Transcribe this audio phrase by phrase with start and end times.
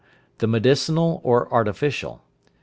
[0.39, 2.23] the medicinal or artificial.